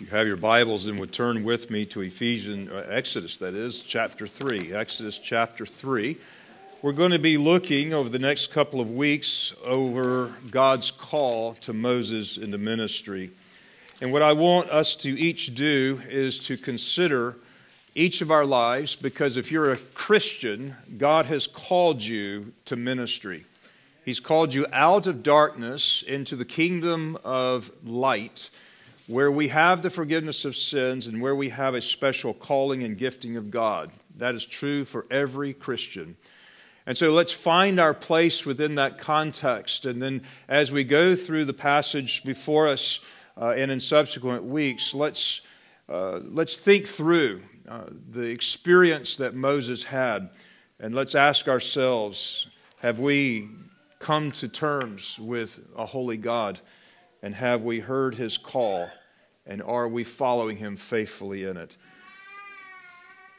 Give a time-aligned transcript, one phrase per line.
[0.00, 3.82] you have your Bibles and would turn with me to Ephesians, uh, Exodus, that is,
[3.82, 4.72] chapter 3.
[4.72, 6.16] Exodus chapter 3.
[6.80, 11.74] We're going to be looking over the next couple of weeks over God's call to
[11.74, 13.30] Moses in the ministry.
[14.00, 17.36] And what I want us to each do is to consider
[17.94, 23.44] each of our lives because if you're a Christian, God has called you to ministry.
[24.06, 28.48] He's called you out of darkness into the kingdom of light
[29.10, 32.96] where we have the forgiveness of sins and where we have a special calling and
[32.96, 33.90] gifting of God.
[34.16, 36.16] That is true for every Christian.
[36.86, 39.84] And so let's find our place within that context.
[39.84, 43.00] And then as we go through the passage before us
[43.36, 45.40] uh, and in subsequent weeks, let's,
[45.88, 50.30] uh, let's think through uh, the experience that Moses had.
[50.78, 52.46] And let's ask ourselves
[52.78, 53.48] have we
[53.98, 56.60] come to terms with a holy God?
[57.22, 58.88] And have we heard his call?
[59.50, 61.76] And are we following him faithfully in it?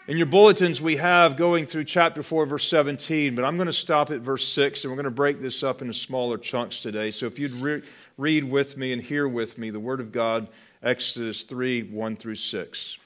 [0.10, 3.74] In your bulletins, we have going through chapter 4, verse 17, but I'm going to
[3.74, 7.12] stop at verse 6, and we're going to break this up into smaller chunks today.
[7.12, 7.82] So if you'd re-
[8.18, 10.50] read with me and hear with me the Word of God,
[10.84, 12.98] Exodus 3 1 through 6.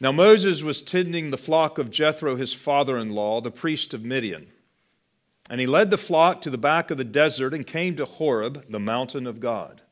[0.00, 4.06] Now Moses was tending the flock of Jethro, his father in law, the priest of
[4.06, 4.46] Midian.
[5.50, 8.70] And he led the flock to the back of the desert and came to Horeb,
[8.70, 9.82] the mountain of God.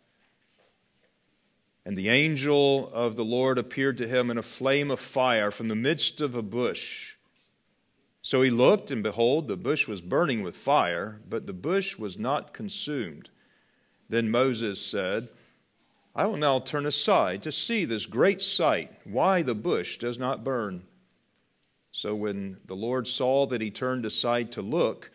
[1.87, 5.69] And the angel of the Lord appeared to him in a flame of fire from
[5.69, 7.15] the midst of a bush.
[8.23, 12.19] So he looked, and behold, the bush was burning with fire, but the bush was
[12.19, 13.31] not consumed.
[14.09, 15.29] Then Moses said,
[16.13, 20.43] I will now turn aside to see this great sight, why the bush does not
[20.43, 20.83] burn.
[21.93, 25.13] So when the Lord saw that he turned aside to look,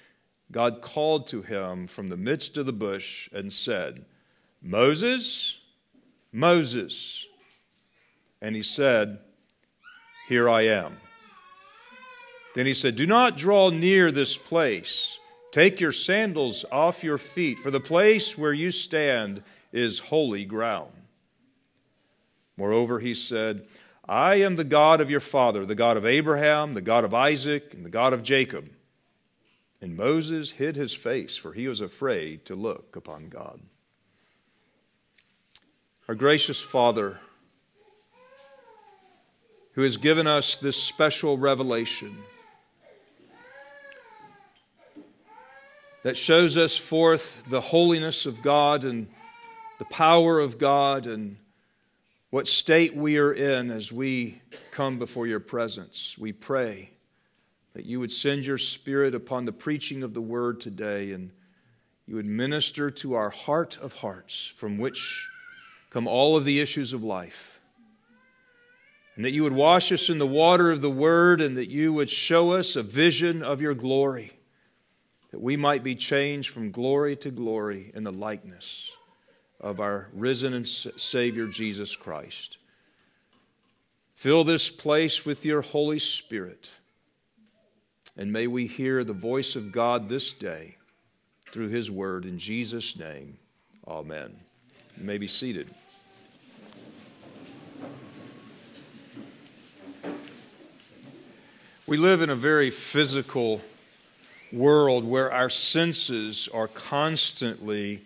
[0.54, 4.06] God called to him from the midst of the bush and said,
[4.62, 5.58] Moses,
[6.32, 7.26] Moses.
[8.42, 9.20] And he said,
[10.28, 10.98] Here I am.
[12.56, 15.18] Then he said, Do not draw near this place.
[15.52, 19.44] Take your sandals off your feet, for the place where you stand
[19.74, 20.92] is holy ground.
[22.58, 23.66] Moreover, he said,
[24.08, 27.74] I am the God of your father, the God of Abraham, the God of Isaac,
[27.74, 28.70] and the God of Jacob.
[29.82, 33.62] And Moses hid his face, for he was afraid to look upon God.
[36.12, 37.22] Our gracious Father,
[39.76, 42.18] who has given us this special revelation
[46.04, 49.08] that shows us forth the holiness of God and
[49.80, 51.38] the power of God and
[52.30, 54.42] what state we are in as we
[54.72, 56.18] come before your presence.
[56.18, 56.90] We pray
[57.72, 61.32] that you would send your Spirit upon the preaching of the word today and
[62.06, 65.30] you would minister to our heart of hearts from which
[65.92, 67.60] come all of the issues of life.
[69.16, 71.94] And that you would wash us in the water of the Word, and that you
[71.94, 74.32] would show us a vision of your glory,
[75.32, 78.90] that we might be changed from glory to glory in the likeness
[79.60, 82.58] of our risen and Savior Jesus Christ.
[84.16, 86.72] Fill this place with your Holy Spirit,
[88.16, 90.78] and may we hear the voice of God this day
[91.52, 92.26] through His Word.
[92.26, 93.38] In Jesus' name,
[93.86, 94.40] amen.
[94.98, 95.70] You may be seated.
[101.92, 103.60] We live in a very physical
[104.50, 108.00] world where our senses are constantly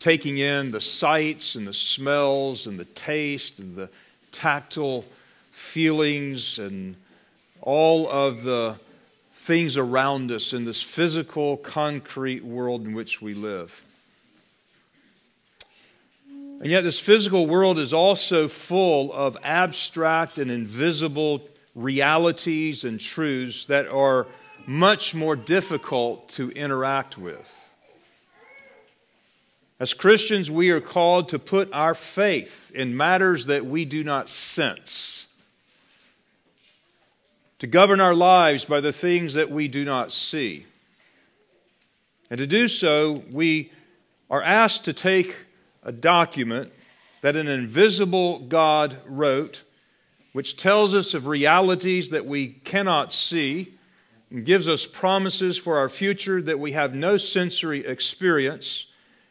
[0.00, 3.88] taking in the sights and the smells and the taste and the
[4.32, 5.06] tactile
[5.50, 6.96] feelings and
[7.62, 8.76] all of the
[9.32, 13.82] things around us in this physical, concrete world in which we live.
[16.60, 23.66] And yet, this physical world is also full of abstract and invisible realities and truths
[23.66, 24.26] that are
[24.66, 27.60] much more difficult to interact with.
[29.80, 34.30] As Christians, we are called to put our faith in matters that we do not
[34.30, 35.26] sense,
[37.58, 40.66] to govern our lives by the things that we do not see.
[42.30, 43.72] And to do so, we
[44.30, 45.36] are asked to take
[45.82, 46.72] a document
[47.20, 49.62] that an invisible God wrote
[50.34, 53.72] which tells us of realities that we cannot see
[54.30, 58.86] and gives us promises for our future that we have no sensory experience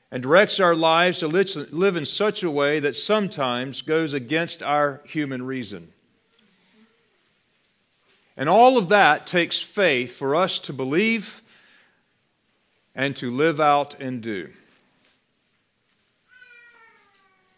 [0.10, 5.02] and directs our lives to live in such a way that sometimes goes against our
[5.04, 5.92] human reason.
[8.38, 11.42] And all of that takes faith for us to believe
[12.96, 14.54] and to live out and do.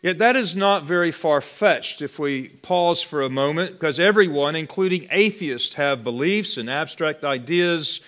[0.06, 4.56] Yet that is not very far fetched if we pause for a moment, because everyone,
[4.56, 8.02] including atheists, have beliefs and abstract ideas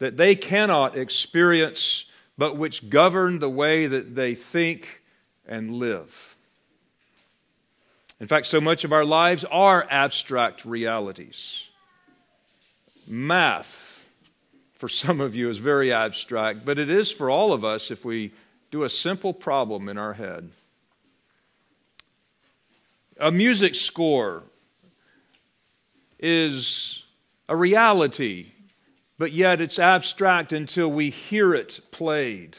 [0.00, 2.06] that they cannot experience,
[2.36, 5.00] but which govern the way that they think
[5.46, 6.34] and live.
[8.18, 11.68] In fact, so much of our lives are abstract realities.
[13.06, 14.08] Math,
[14.72, 18.04] for some of you, is very abstract, but it is for all of us if
[18.04, 18.32] we
[18.72, 20.50] do a simple problem in our head.
[23.20, 24.42] A music score
[26.18, 27.04] is
[27.48, 28.52] a reality,
[29.18, 32.58] but yet it's abstract until we hear it played.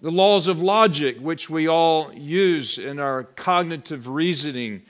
[0.00, 4.82] The laws of logic, which we all use in our cognitive reasoning,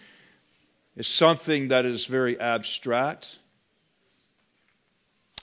[0.96, 3.40] is something that is very abstract.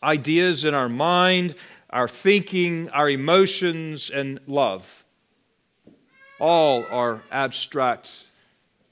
[0.02, 1.56] Ideas in our mind,
[1.90, 5.04] our thinking, our emotions, and love
[6.42, 8.26] all are abstract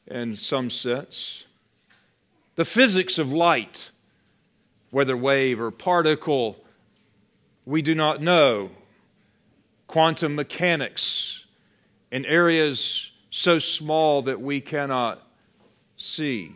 [0.06, 1.46] in some sense.
[2.56, 3.90] The physics of light,
[4.92, 6.64] whether wave or particle,
[7.66, 8.70] we do not know.
[9.88, 11.46] Quantum mechanics
[12.12, 15.20] in areas so small that we cannot
[15.98, 16.56] see.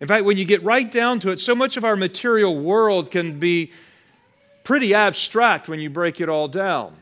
[0.00, 3.12] In fact, when you get right down to it, so much of our material world
[3.12, 3.70] can be
[4.64, 6.96] pretty abstract when you break it all down.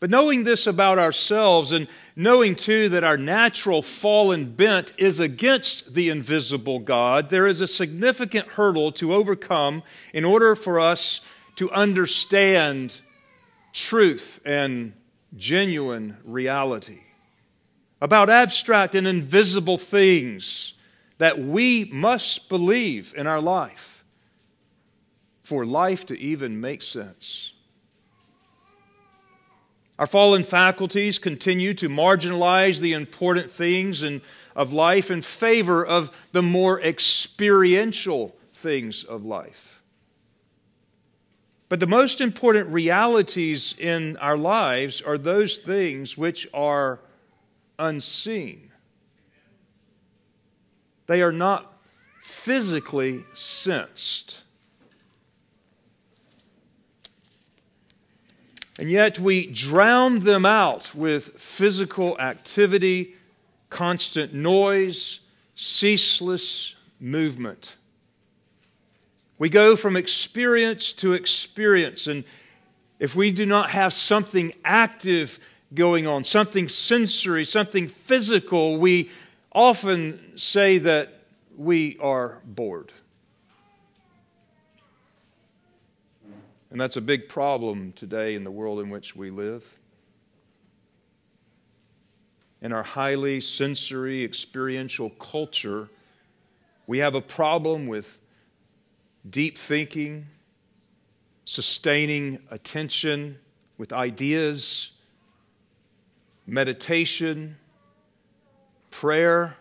[0.00, 1.86] But knowing this about ourselves and
[2.16, 7.66] knowing too that our natural fallen bent is against the invisible God, there is a
[7.66, 9.82] significant hurdle to overcome
[10.14, 11.20] in order for us
[11.56, 12.98] to understand
[13.74, 14.94] truth and
[15.36, 17.02] genuine reality
[18.00, 20.72] about abstract and invisible things
[21.18, 24.02] that we must believe in our life
[25.42, 27.52] for life to even make sense.
[30.00, 34.22] Our fallen faculties continue to marginalize the important things in,
[34.56, 39.82] of life in favor of the more experiential things of life.
[41.68, 47.00] But the most important realities in our lives are those things which are
[47.78, 48.72] unseen.
[51.08, 51.74] They are not
[52.22, 54.40] physically sensed.
[58.80, 63.14] And yet we drown them out with physical activity,
[63.68, 65.20] constant noise,
[65.54, 67.76] ceaseless movement.
[69.36, 72.24] We go from experience to experience, and
[72.98, 75.38] if we do not have something active
[75.74, 79.10] going on, something sensory, something physical, we
[79.52, 81.20] often say that
[81.54, 82.94] we are bored.
[86.70, 89.78] And that's a big problem today in the world in which we live.
[92.62, 95.88] In our highly sensory, experiential culture,
[96.86, 98.20] we have a problem with
[99.28, 100.26] deep thinking,
[101.44, 103.38] sustaining attention
[103.76, 104.92] with ideas,
[106.46, 107.56] meditation,
[108.90, 109.56] prayer,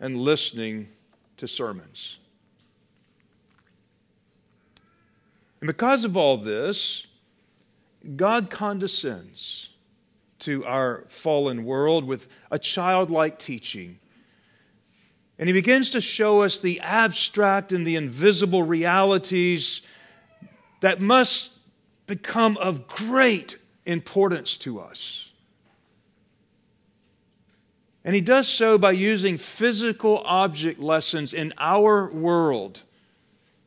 [0.00, 0.88] and listening
[1.36, 2.18] to sermons.
[5.60, 7.06] And because of all this,
[8.14, 9.70] God condescends
[10.40, 13.98] to our fallen world with a childlike teaching.
[15.38, 19.82] And he begins to show us the abstract and the invisible realities
[20.80, 21.52] that must
[22.06, 25.32] become of great importance to us.
[28.04, 32.82] And he does so by using physical object lessons in our world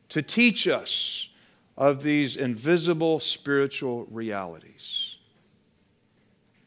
[0.08, 1.28] to teach us
[1.80, 5.16] of these invisible spiritual realities.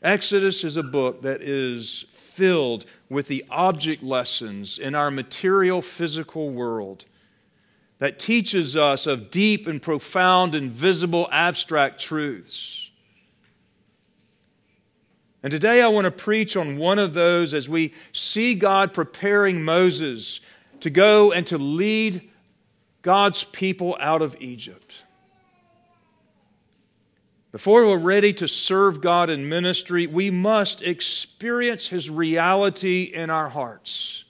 [0.02, 6.50] Exodus is a book that is filled with the object lessons in our material physical
[6.50, 7.06] world
[8.00, 12.90] that teaches us of deep and profound, invisible, abstract truths.
[15.44, 19.64] And today I want to preach on one of those as we see God preparing
[19.64, 20.40] Moses
[20.80, 22.32] to go and to lead
[23.04, 25.04] God's people out of Egypt.
[27.52, 33.50] Before we're ready to serve God in ministry, we must experience His reality in our
[33.50, 34.24] hearts.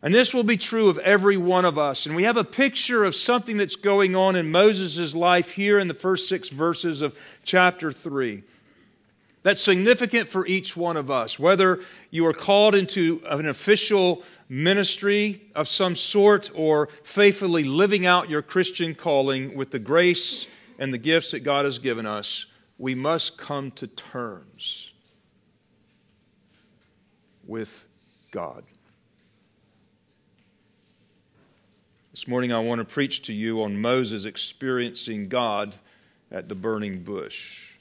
[0.00, 2.06] And this will be true of every one of us.
[2.06, 5.88] And we have a picture of something that's going on in Moses' life here in
[5.88, 8.44] the first six verses of chapter 3.
[9.42, 15.42] That's significant for each one of us, whether you are called into an official ministry
[15.54, 20.46] of some sort or faithfully living out your Christian calling with the grace
[20.78, 22.46] and the gifts that God has given us,
[22.78, 24.92] we must come to terms
[27.46, 27.84] with
[28.30, 28.64] God.
[32.12, 35.76] This morning, I want to preach to you on Moses experiencing God
[36.30, 37.74] at the burning bush.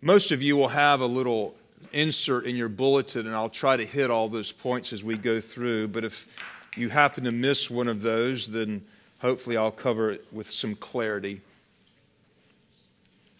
[0.00, 1.56] Most of you will have a little
[1.92, 5.40] insert in your bulletin, and I'll try to hit all those points as we go
[5.40, 5.88] through.
[5.88, 6.26] But if
[6.76, 8.84] you happen to miss one of those, then
[9.20, 11.40] hopefully I'll cover it with some clarity.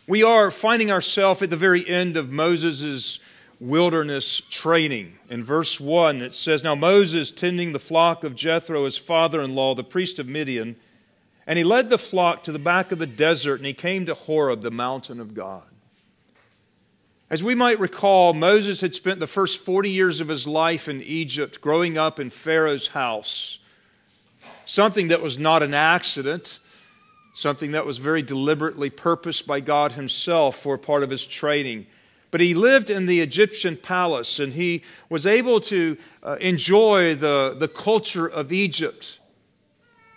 [0.06, 3.18] We are finding ourselves at the very end of Moses'
[3.58, 5.18] wilderness training.
[5.28, 9.54] In verse 1, it says Now Moses, tending the flock of Jethro, his father in
[9.54, 10.76] law, the priest of Midian,
[11.46, 14.14] and he led the flock to the back of the desert, and he came to
[14.14, 15.64] Horeb, the mountain of God.
[17.28, 21.02] As we might recall, Moses had spent the first 40 years of his life in
[21.02, 23.58] Egypt, growing up in Pharaoh's house.
[24.64, 26.60] Something that was not an accident,
[27.34, 31.86] something that was very deliberately purposed by God Himself for part of his training.
[32.30, 37.56] But he lived in the Egyptian palace and he was able to uh, enjoy the,
[37.58, 39.18] the culture of Egypt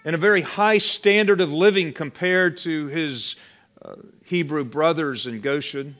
[0.05, 3.35] and a very high standard of living compared to his
[3.81, 5.95] uh, Hebrew brothers in Goshen.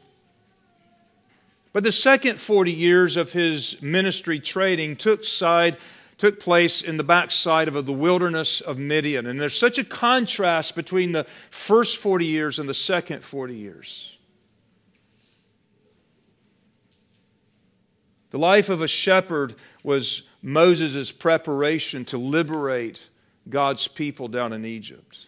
[1.72, 5.78] But the second 40 years of his ministry training took side
[6.20, 9.26] took place in the backside of the wilderness of Midian.
[9.26, 14.18] And there's such a contrast between the first 40 years and the second 40 years.
[18.32, 23.08] The life of a shepherd was Moses' preparation to liberate
[23.48, 25.28] God's people down in Egypt.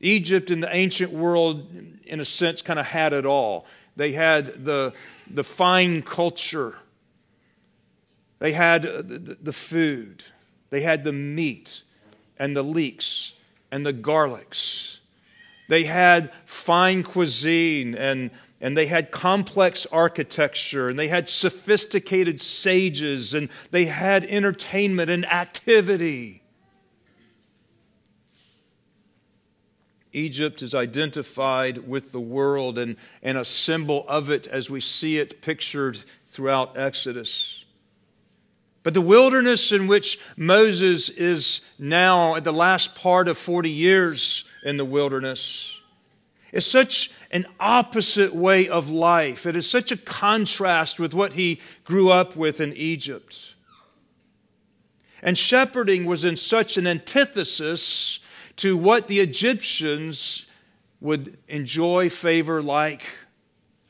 [0.00, 1.70] Egypt in the ancient world,
[2.04, 3.66] in a sense, kind of had it all.
[3.96, 4.92] They had the,
[5.30, 6.76] the fine culture.
[8.38, 10.24] They had the, the food.
[10.70, 11.82] They had the meat
[12.38, 13.34] and the leeks
[13.70, 14.98] and the garlics.
[15.68, 18.30] They had fine cuisine and,
[18.60, 25.24] and they had complex architecture and they had sophisticated sages and they had entertainment and
[25.26, 26.39] activity.
[30.12, 35.18] Egypt is identified with the world and, and a symbol of it as we see
[35.18, 37.64] it pictured throughout Exodus.
[38.82, 44.44] But the wilderness in which Moses is now at the last part of 40 years
[44.64, 45.80] in the wilderness
[46.52, 49.46] is such an opposite way of life.
[49.46, 53.54] It is such a contrast with what he grew up with in Egypt.
[55.22, 58.19] And shepherding was in such an antithesis
[58.60, 60.44] to what the Egyptians
[61.00, 63.04] would enjoy favor like.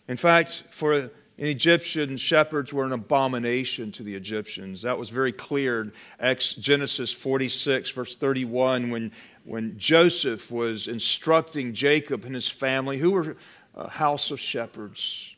[0.06, 4.82] In fact, for an Egyptian, shepherds were an abomination to the Egyptians.
[4.82, 9.10] That was very clear in Genesis 46, verse 31, when,
[9.42, 13.36] when Joseph was instructing Jacob and his family, who were
[13.74, 15.34] a house of shepherds.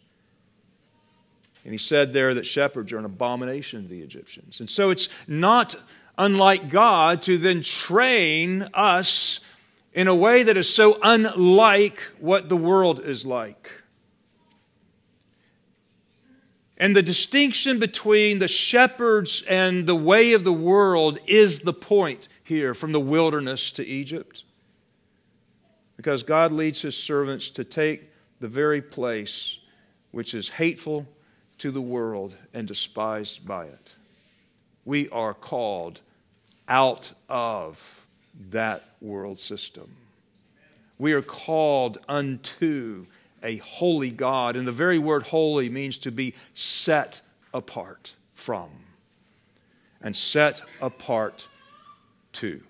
[1.64, 4.60] And he said there that shepherds are an abomination to the Egyptians.
[4.60, 5.74] And so it's not
[6.18, 9.40] unlike God, to then train us
[9.92, 13.70] in a way that is so unlike what the world is like.
[16.76, 22.26] And the distinction between the shepherds and the way of the world is the point
[22.42, 24.42] here from the wilderness to Egypt.
[25.96, 29.58] Because God leads his servants to take the very place
[30.10, 31.06] which is hateful
[31.58, 33.96] to the world and despised by it
[34.84, 36.00] we are called
[36.68, 38.06] out of
[38.50, 39.96] that world system.
[40.98, 43.06] We are called unto
[43.42, 44.56] a holy God.
[44.56, 47.20] And the very word holy means to be set
[47.52, 48.70] apart from
[50.00, 51.48] and set apart
[52.34, 52.62] to.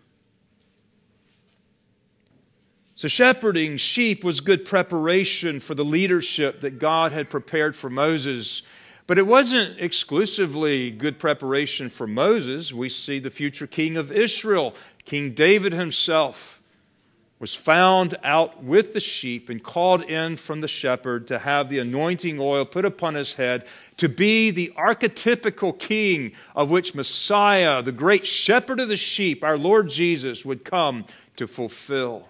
[2.97, 8.63] So, shepherding sheep was good preparation for the leadership that God had prepared for Moses
[9.07, 12.73] but it wasn't exclusively good preparation for Moses.
[12.73, 16.61] We see the future king of Israel, King David himself,
[17.43, 21.81] was found out with the sheep and called in from the shepherd to have the
[21.81, 23.67] anointing oil put upon his head
[23.97, 29.59] to be the archetypical king of which Messiah, the great shepherd of the sheep, our
[29.59, 31.05] Lord Jesus, would come
[31.35, 32.29] to fulfill.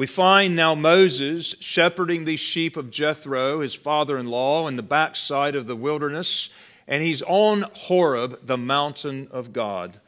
[0.00, 4.82] We find now Moses shepherding these sheep of Jethro, his father in law, in the
[4.82, 6.48] backside of the wilderness,
[6.88, 10.00] and he's on Horeb, the mountain of God.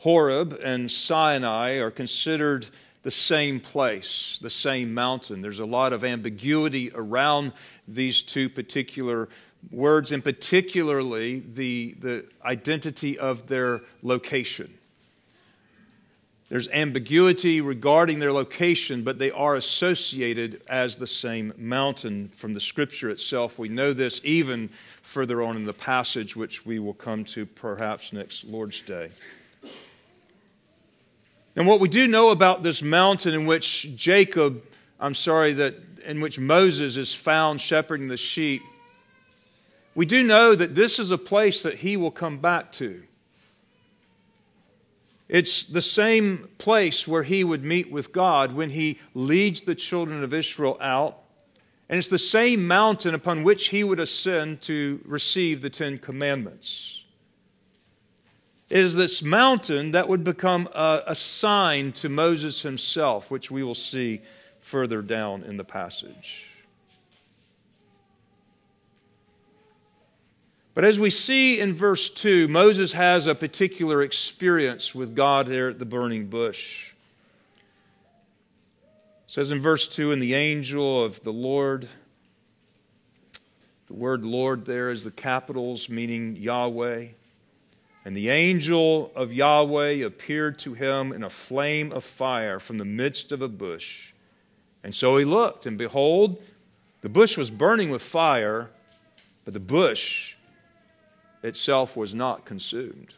[0.00, 2.66] Horeb and Sinai are considered
[3.04, 5.40] the same place, the same mountain.
[5.40, 7.54] There's a lot of ambiguity around
[7.88, 9.30] these two particular
[9.70, 14.74] words, and particularly the, the identity of their location.
[16.54, 22.60] There's ambiguity regarding their location, but they are associated as the same mountain from the
[22.60, 23.58] scripture itself.
[23.58, 24.70] We know this even
[25.02, 29.10] further on in the passage, which we will come to perhaps next Lord's Day.
[31.56, 34.62] And what we do know about this mountain in which Jacob,
[35.00, 38.62] I'm sorry, that in which Moses is found shepherding the sheep,
[39.96, 43.02] we do know that this is a place that he will come back to.
[45.28, 50.22] It's the same place where he would meet with God when he leads the children
[50.22, 51.18] of Israel out.
[51.88, 57.04] And it's the same mountain upon which he would ascend to receive the Ten Commandments.
[58.70, 63.62] It is this mountain that would become a, a sign to Moses himself, which we
[63.62, 64.22] will see
[64.60, 66.53] further down in the passage.
[70.74, 75.70] But as we see in verse 2, Moses has a particular experience with God there
[75.70, 76.92] at the burning bush.
[79.26, 81.88] It says in verse 2 And the angel of the Lord,
[83.86, 87.06] the word Lord there is the capitals meaning Yahweh.
[88.04, 92.84] And the angel of Yahweh appeared to him in a flame of fire from the
[92.84, 94.12] midst of a bush.
[94.82, 96.42] And so he looked, and behold,
[97.00, 98.70] the bush was burning with fire,
[99.44, 100.33] but the bush
[101.44, 103.14] itself was not consumed.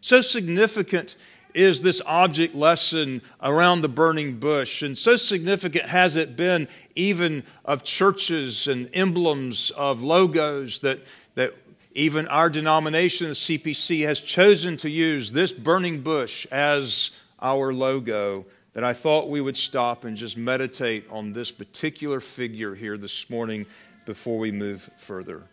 [0.00, 1.16] So significant
[1.54, 7.44] is this object lesson around the burning bush, and so significant has it been even
[7.64, 11.00] of churches and emblems of logos that,
[11.34, 11.54] that
[11.94, 17.10] even our denomination, the CPC, has chosen to use this burning bush as
[17.40, 18.44] our logo.
[18.74, 23.30] That I thought we would stop and just meditate on this particular figure here this
[23.30, 23.64] morning
[24.04, 25.44] before we move further.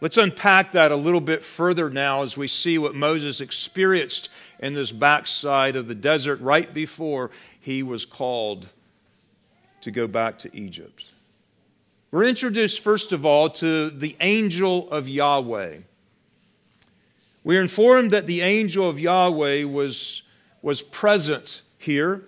[0.00, 4.74] Let's unpack that a little bit further now as we see what Moses experienced in
[4.74, 8.68] this backside of the desert right before he was called
[9.80, 11.10] to go back to Egypt.
[12.10, 15.78] We're introduced, first of all, to the angel of Yahweh.
[17.42, 20.22] We are informed that the angel of Yahweh was,
[20.60, 22.22] was present here.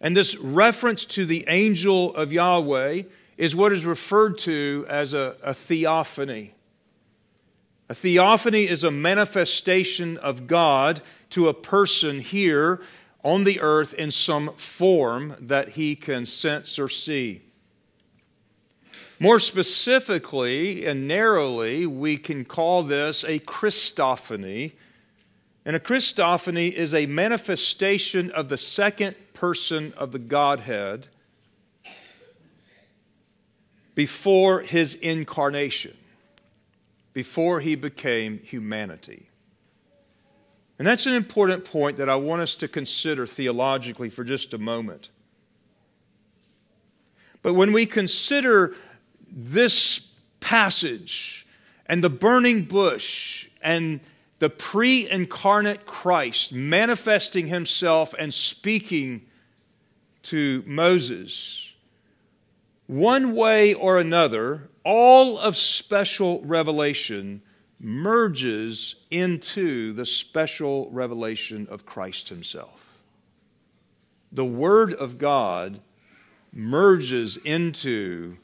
[0.00, 3.02] And this reference to the angel of Yahweh
[3.40, 6.52] is what is referred to as a, a theophany.
[7.88, 11.00] A theophany is a manifestation of God
[11.30, 12.82] to a person here
[13.24, 17.40] on the earth in some form that he can sense or see.
[19.18, 24.72] More specifically and narrowly, we can call this a Christophany.
[25.64, 31.08] And a Christophany is a manifestation of the second person of the Godhead
[33.94, 35.96] before his incarnation,
[37.12, 39.26] before he became humanity.
[40.78, 44.58] And that's an important point that I want us to consider theologically for just a
[44.58, 45.10] moment.
[47.42, 48.74] But when we consider
[49.30, 50.08] this
[50.40, 51.46] passage
[51.86, 54.00] and the burning bush and
[54.38, 59.26] the pre incarnate Christ manifesting himself and speaking
[60.24, 61.69] to Moses,
[62.90, 67.40] one way or another, all of special revelation
[67.78, 72.98] merges into the special revelation of Christ Himself.
[74.32, 75.80] The Word of God
[76.52, 78.38] merges into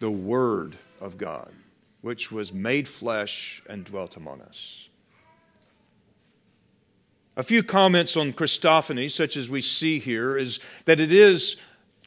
[0.00, 1.52] the Word of God,
[2.00, 4.88] which was made flesh and dwelt among us.
[7.36, 11.56] A few comments on Christophany, such as we see here, is that it is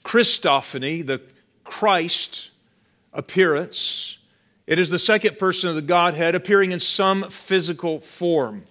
[0.04, 1.22] Christophany, the
[1.64, 2.52] Christ
[3.14, 4.18] appearance.
[4.68, 8.66] It is the second person of the Godhead appearing in some physical form.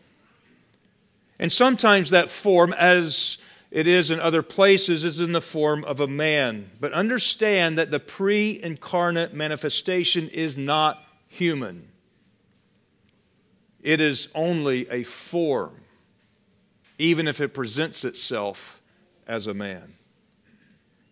[1.38, 3.38] And sometimes that form, as
[3.70, 6.70] it is in other places, is in the form of a man.
[6.80, 11.88] But understand that the pre incarnate manifestation is not human,
[13.82, 15.76] it is only a form,
[16.98, 18.82] even if it presents itself
[19.26, 19.94] as a man.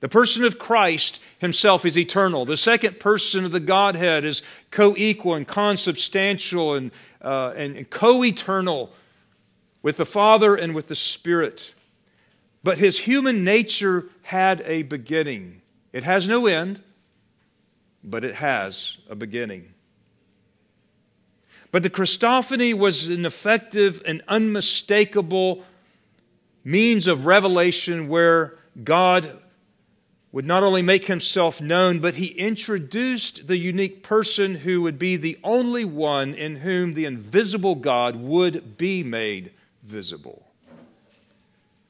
[0.01, 2.45] The person of Christ himself is eternal.
[2.45, 7.91] The second person of the Godhead is co equal and consubstantial and, uh, and, and
[7.91, 8.93] co eternal
[9.83, 11.75] with the Father and with the Spirit.
[12.63, 15.63] But his human nature had a beginning.
[15.93, 16.81] It has no end,
[18.05, 19.75] but it has a beginning.
[21.71, 25.65] But the Christophany was an effective and unmistakable
[26.65, 29.43] means of revelation where God
[30.31, 35.17] would not only make himself known, but he introduced the unique person who would be
[35.17, 40.45] the only one in whom the invisible God would be made visible.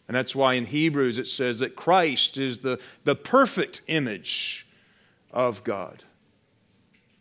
[0.06, 4.66] And that's why in Hebrews it says that Christ is the, the perfect image
[5.32, 6.04] of God,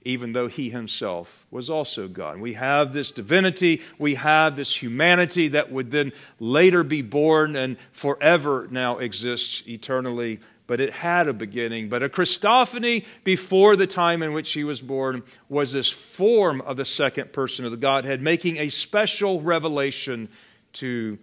[0.05, 2.39] even though he himself was also God.
[2.39, 7.75] We have this divinity, we have this humanity that would then later be born and
[7.91, 10.39] forever now exists eternally.
[10.67, 11.87] But it had a beginning.
[11.87, 16.77] But a Christophany before the time in which he was born was this form of
[16.77, 20.27] the second person of the Godhead, making a special revelation
[20.73, 21.17] to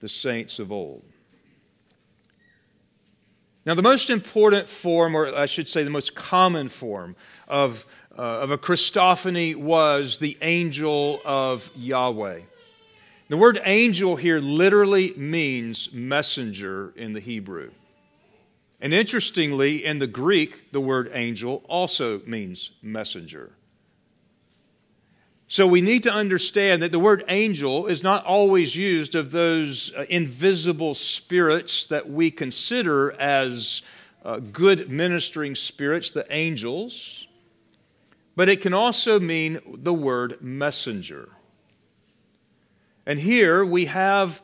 [0.00, 1.04] the saints of old.
[3.64, 7.14] Now, the most important form, or I should say the most common form
[7.46, 7.86] of,
[8.18, 12.40] uh, of a Christophany was the angel of Yahweh.
[13.28, 17.70] The word angel here literally means messenger in the Hebrew.
[18.82, 23.52] And interestingly, in the Greek, the word angel also means messenger.
[25.46, 29.94] So we need to understand that the word angel is not always used of those
[29.94, 33.82] uh, invisible spirits that we consider as
[34.24, 37.28] uh, good ministering spirits, the angels,
[38.34, 41.28] but it can also mean the word messenger.
[43.06, 44.42] And here we have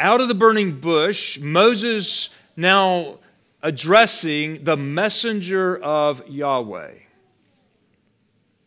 [0.00, 3.18] out of the burning bush, Moses now
[3.62, 6.92] addressing the messenger of Yahweh.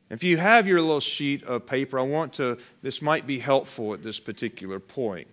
[0.09, 3.93] If you have your little sheet of paper, I want to, this might be helpful
[3.93, 5.29] at this particular point.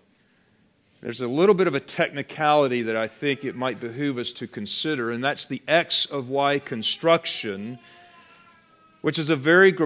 [1.00, 4.46] There's a little bit of a technicality that I think it might behoove us to
[4.46, 7.78] consider, and that's the X of Y construction,
[9.00, 9.76] which is a very,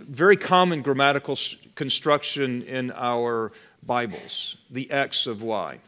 [0.00, 1.38] very common grammatical
[1.74, 5.78] construction in our Bibles, the X of Y.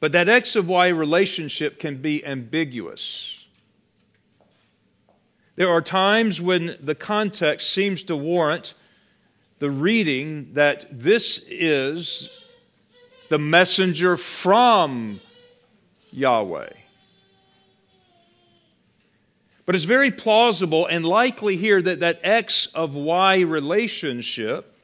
[0.00, 3.46] But that X of Y relationship can be ambiguous.
[5.56, 8.72] There are times when the context seems to warrant
[9.58, 12.30] the reading that this is
[13.28, 15.20] the messenger from
[16.10, 16.72] Yahweh.
[19.66, 24.74] But it's very plausible and likely here that that X of Y relationship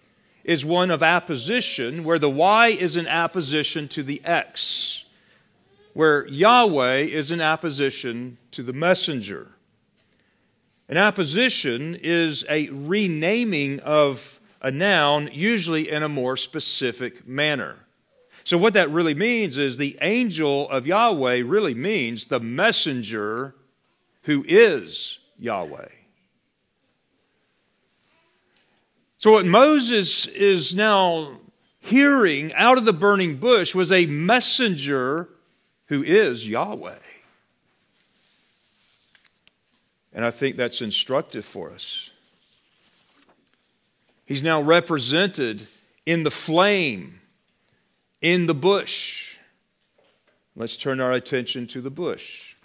[0.45, 5.06] is one of apposition, where the Y is in apposition to the X,
[5.97, 9.53] where Yahweh is in apposition to the messenger.
[10.91, 17.77] An apposition is a renaming of a noun, usually in a more specific manner.
[18.45, 23.55] So, what that really means is the angel of Yahweh really means the messenger
[24.25, 25.89] who is Yahweh.
[29.17, 31.41] So, what Moses is now
[31.81, 35.31] hearing out of the burning bush was a messenger
[35.87, 36.99] who is Yahweh.
[40.13, 42.11] And I think that's instructive for us.
[44.25, 45.67] He's now represented
[46.05, 47.21] in the flame,
[48.21, 49.39] in the bush.
[50.57, 52.57] Let's turn our attention to the bush.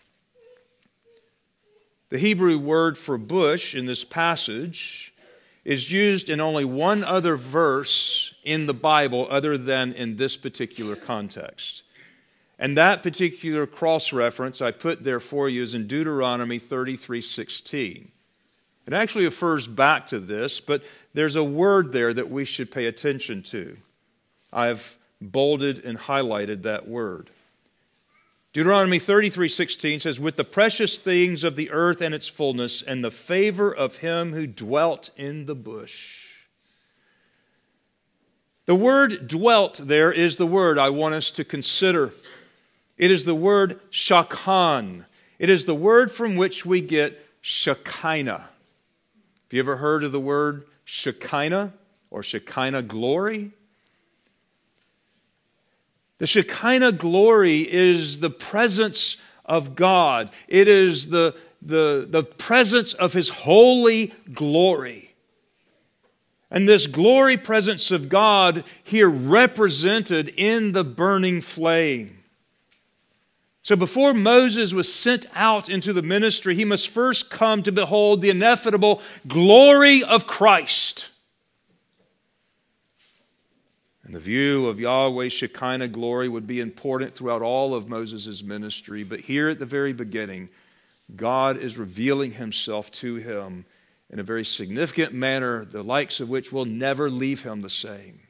[2.09, 5.13] The Hebrew word for bush in this passage
[5.63, 10.95] is used in only one other verse in the Bible other than in this particular
[10.95, 11.83] context.
[12.61, 18.11] And that particular cross reference I put there for you is in Deuteronomy 33:16.
[18.85, 20.83] It actually refers back to this, but
[21.15, 23.77] there's a word there that we should pay attention to.
[24.53, 27.31] I've bolded and highlighted that word.
[28.53, 33.09] Deuteronomy 33:16 says with the precious things of the earth and its fullness and the
[33.09, 36.27] favor of him who dwelt in the bush.
[38.67, 42.13] The word dwelt there is the word I want us to consider.
[43.01, 45.05] It is the word shakan.
[45.39, 48.31] It is the word from which we get Shekinah.
[48.41, 48.47] Have
[49.49, 51.73] you ever heard of the word Shekinah
[52.11, 53.53] or Shekinah glory?
[56.19, 63.13] The Shekinah glory is the presence of God, it is the, the, the presence of
[63.13, 65.15] His holy glory.
[66.51, 72.20] And this glory presence of God here represented in the burning flame.
[73.63, 78.21] So before Moses was sent out into the ministry, he must first come to behold
[78.21, 81.09] the ineffable glory of Christ.
[84.03, 89.03] And the view of Yahweh's Shekinah glory would be important throughout all of Moses' ministry.
[89.03, 90.49] But here at the very beginning,
[91.15, 93.65] God is revealing himself to him
[94.09, 98.20] in a very significant manner, the likes of which will never leave him the same.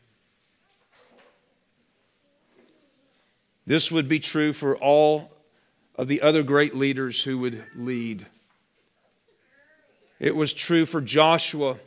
[3.66, 5.32] This would be true for all
[5.96, 8.26] of the other great leaders who would lead.
[10.20, 11.78] It was true for Joshua,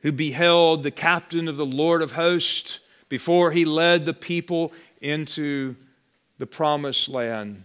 [0.00, 5.76] who beheld the captain of the Lord of hosts before he led the people into
[6.38, 7.64] the promised land.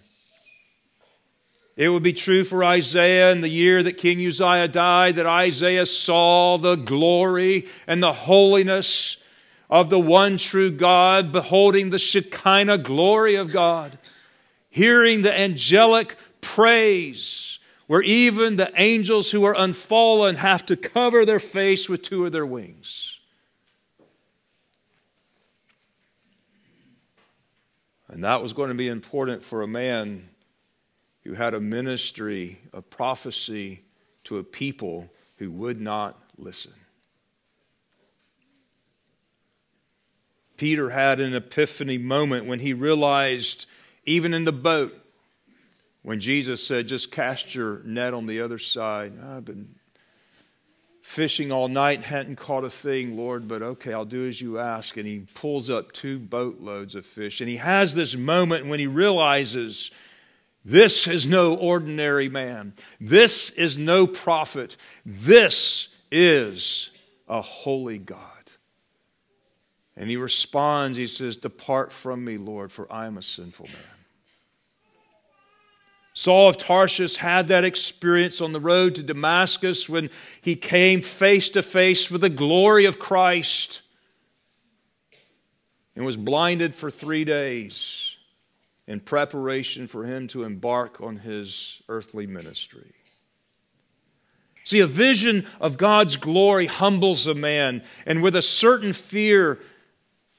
[1.77, 5.85] It would be true for Isaiah in the year that King Uzziah died that Isaiah
[5.85, 9.17] saw the glory and the holiness
[9.75, 13.97] of the one true God, beholding the Shekinah glory of God,
[14.69, 21.41] hearing the angelic praise, where even the angels who are unfallen have to cover their
[21.41, 23.19] face with two of their wings.
[28.07, 30.29] And that was going to be important for a man
[31.25, 33.81] who had a ministry of prophecy
[34.23, 36.71] to a people who would not listen.
[40.57, 43.65] Peter had an epiphany moment when he realized,
[44.05, 44.93] even in the boat,
[46.01, 49.13] when Jesus said, Just cast your net on the other side.
[49.21, 49.75] I've been
[51.01, 54.97] fishing all night, hadn't caught a thing, Lord, but okay, I'll do as you ask.
[54.97, 57.41] And he pulls up two boatloads of fish.
[57.41, 59.91] And he has this moment when he realizes
[60.65, 62.73] this is no ordinary man.
[62.99, 64.77] This is no prophet.
[65.05, 66.89] This is
[67.27, 68.34] a holy God.
[69.97, 73.75] And he responds, he says, Depart from me, Lord, for I am a sinful man.
[76.13, 80.09] Saul of Tarshish had that experience on the road to Damascus when
[80.41, 83.81] he came face to face with the glory of Christ
[85.95, 88.15] and was blinded for three days
[88.87, 92.93] in preparation for him to embark on his earthly ministry.
[94.63, 99.59] See, a vision of God's glory humbles a man, and with a certain fear,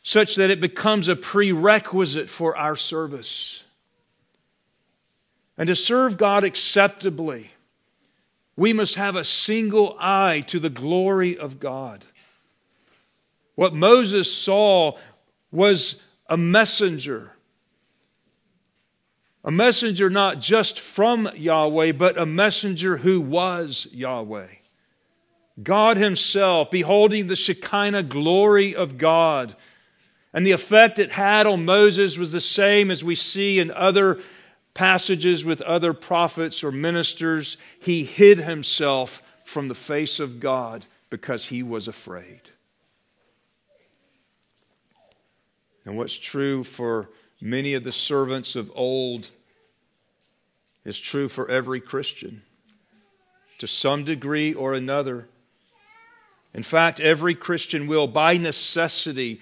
[0.09, 3.65] such that it becomes a prerequisite for our service.
[5.59, 7.51] And to serve God acceptably,
[8.55, 12.07] we must have a single eye to the glory of God.
[13.57, 14.97] What Moses saw
[15.51, 17.33] was a messenger
[19.43, 24.49] a messenger not just from Yahweh, but a messenger who was Yahweh.
[25.63, 29.55] God Himself, beholding the Shekinah glory of God.
[30.37, 34.21] And the effect it had on Moses was the same as we see in other
[34.75, 37.57] passages with other prophets or ministers.
[37.81, 42.51] He hid himself from the face of God because he was afraid.
[45.87, 47.09] And what's true for
[47.41, 49.31] many of the servants of old
[50.85, 52.43] is true for every Christian
[53.57, 55.29] to some degree or another.
[56.53, 59.41] In fact, every Christian will, by necessity,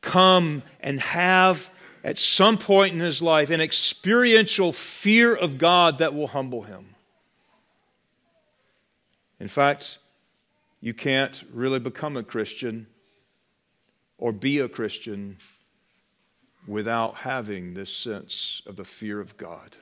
[0.00, 1.70] come and have
[2.02, 6.94] at some point in his life an experiential fear of God that will humble him.
[9.38, 9.98] In fact,
[10.80, 12.86] you can't really become a Christian
[14.18, 15.38] or be a Christian
[16.66, 19.76] without having this sense of the fear of God.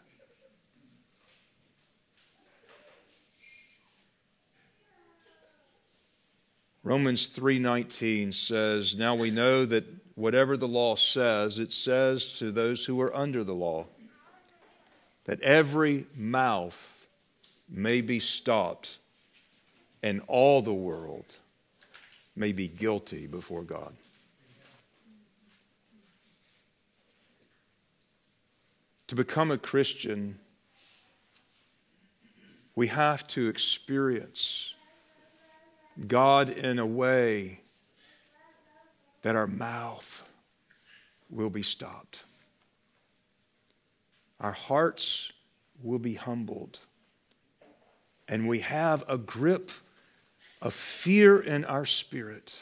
[6.85, 12.87] Romans 3:19 says, "Now we know that whatever the law says, it says to those
[12.87, 13.87] who are under the law,
[15.24, 17.07] that every mouth
[17.68, 18.98] may be stopped
[20.02, 21.37] and all the world
[22.35, 23.96] may be guilty before God."
[29.07, 30.40] To become a Christian,
[32.74, 34.74] we have to experience
[36.07, 37.61] God in a way
[39.22, 40.28] that our mouth
[41.31, 42.24] will be stopped.
[44.40, 45.33] Our hearts
[45.83, 46.78] will be humbled.
[48.28, 49.70] And we have a grip
[50.61, 52.59] of fear in our spirit.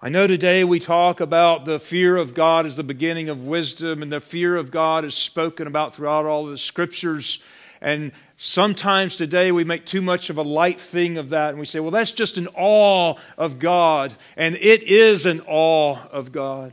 [0.00, 4.02] I know today we talk about the fear of God as the beginning of wisdom,
[4.02, 7.42] and the fear of God is spoken about throughout all the scriptures.
[7.80, 11.64] And sometimes today we make too much of a light thing of that and we
[11.64, 14.14] say, well, that's just an awe of God.
[14.36, 16.72] And it is an awe of God.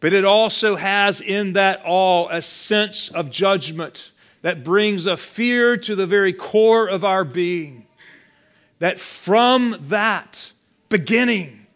[0.00, 4.12] But it also has in that awe a sense of judgment
[4.42, 7.86] that brings a fear to the very core of our being.
[8.78, 10.52] That from that
[10.88, 11.66] beginning,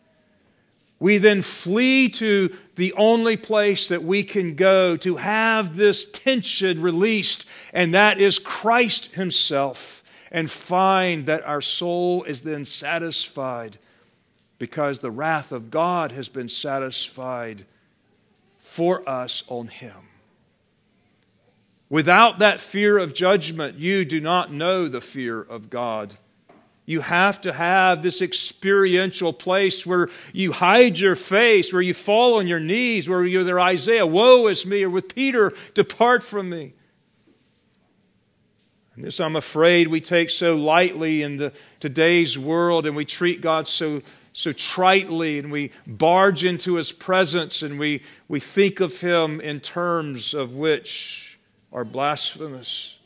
[0.98, 6.82] we then flee to the only place that we can go to have this tension
[6.82, 13.78] released, and that is Christ Himself, and find that our soul is then satisfied
[14.58, 17.64] because the wrath of God has been satisfied
[18.58, 20.08] for us on Him.
[21.88, 26.14] Without that fear of judgment, you do not know the fear of God.
[26.86, 32.38] You have to have this experiential place where you hide your face, where you fall
[32.38, 36.50] on your knees, where you're there, Isaiah, woe is me, or with Peter, depart from
[36.50, 36.74] me.
[38.94, 43.40] And this, I'm afraid, we take so lightly in the, today's world, and we treat
[43.40, 44.02] God so,
[44.34, 49.60] so tritely, and we barge into His presence, and we, we think of Him in
[49.60, 51.40] terms of which
[51.72, 52.98] are blasphemous.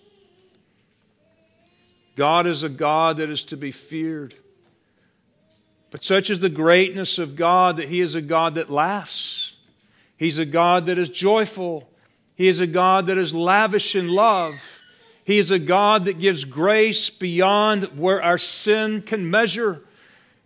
[2.19, 4.35] God is a God that is to be feared.
[5.93, 9.55] But such is the greatness of God that He is a God that laughs.
[10.17, 11.89] He's a God that is joyful.
[12.35, 14.81] He is a God that is lavish in love.
[15.23, 19.85] He is a God that gives grace beyond where our sin can measure.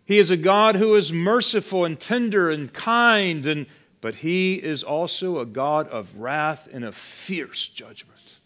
[0.05, 3.65] He is a God who is merciful and tender and kind, and,
[4.03, 8.41] but He is also a God of wrath and of fierce judgment.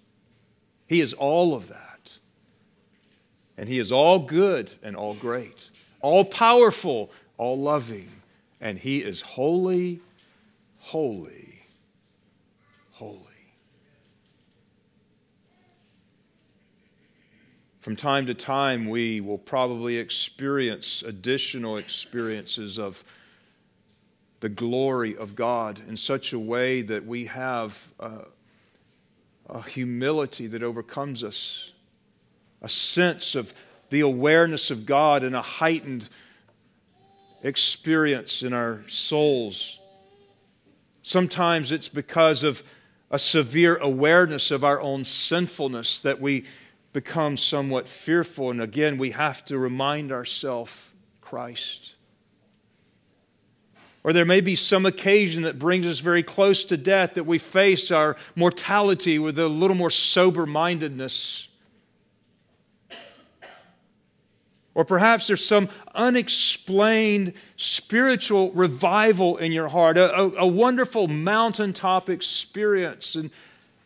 [0.86, 1.85] He is all of that.
[3.58, 8.10] And He is all good and all great, all powerful, all loving.
[8.60, 10.00] And He is holy,
[10.78, 11.62] holy,
[12.92, 13.22] holy.
[17.80, 23.04] From time to time, we will probably experience additional experiences of
[24.40, 28.22] the glory of God in such a way that we have uh,
[29.48, 31.72] a humility that overcomes us
[32.66, 33.54] a sense of
[33.90, 36.08] the awareness of God and a heightened
[37.44, 39.78] experience in our souls.
[41.04, 42.64] Sometimes it's because of
[43.08, 46.44] a severe awareness of our own sinfulness that we
[46.92, 48.50] become somewhat fearful.
[48.50, 51.94] And again, we have to remind ourselves Christ.
[54.02, 57.38] Or there may be some occasion that brings us very close to death that we
[57.38, 61.45] face our mortality with a little more sober mindedness.
[64.76, 72.10] Or perhaps there's some unexplained spiritual revival in your heart, a, a, a, wonderful mountaintop
[72.10, 73.14] experience.
[73.14, 73.30] And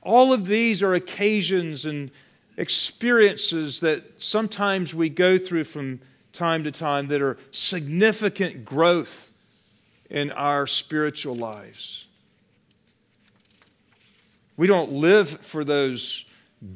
[0.03, 2.11] all of these are occasions and
[2.57, 6.01] experiences that sometimes we go through from
[6.33, 9.31] time to time that are significant growth
[10.11, 12.07] in our spiritual lives.
[14.57, 16.25] We don't live for those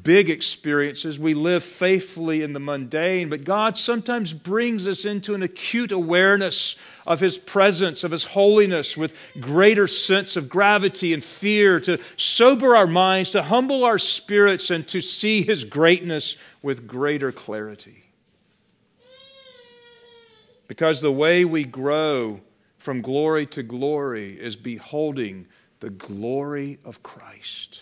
[0.01, 1.19] big experiences.
[1.19, 6.75] We live faithfully in the mundane, but God sometimes brings us into an acute awareness
[7.05, 12.75] of His presence, of His holiness, with greater sense of gravity and fear, to sober
[12.75, 18.05] our minds, to humble our spirits, and to see His greatness with greater clarity.
[20.67, 22.41] Because the way we grow
[22.79, 25.45] from glory to glory is beholding
[25.79, 27.81] the glory of Christ.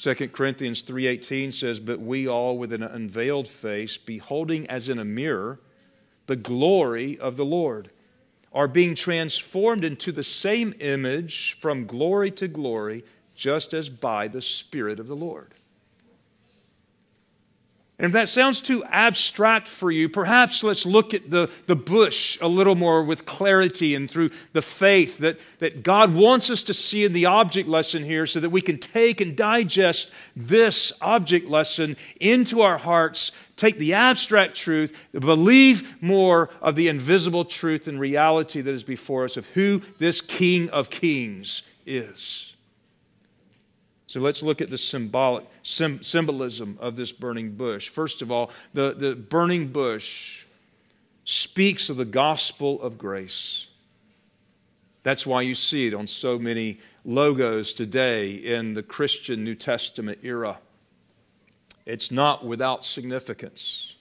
[0.00, 5.04] 2 Corinthians 3:18 says, "But we all with an unveiled face, beholding as in a
[5.04, 5.60] mirror
[6.26, 7.90] the glory of the Lord,
[8.50, 13.04] are being transformed into the same image from glory to glory,
[13.36, 15.52] just as by the Spirit of the Lord."
[18.00, 22.38] And if that sounds too abstract for you, perhaps let's look at the, the bush
[22.40, 26.72] a little more with clarity and through the faith that, that God wants us to
[26.72, 31.50] see in the object lesson here so that we can take and digest this object
[31.50, 38.00] lesson into our hearts, take the abstract truth, believe more of the invisible truth and
[38.00, 42.49] reality that is before us of who this King of Kings is.
[44.10, 47.88] So let's look at the symbolic symbolism of this burning bush.
[47.88, 50.46] First of all, the, the burning bush
[51.24, 53.68] speaks of the gospel of grace.
[55.04, 60.18] That's why you see it on so many logos today in the Christian New Testament
[60.24, 60.58] era.
[61.86, 63.94] It's not without significance.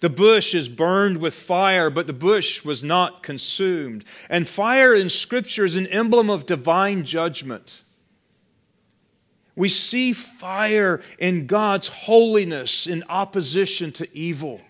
[0.00, 4.04] The bush is burned with fire, but the bush was not consumed.
[4.28, 7.82] And fire in Scripture is an emblem of divine judgment.
[9.56, 14.60] We see fire in God's holiness in opposition to evil.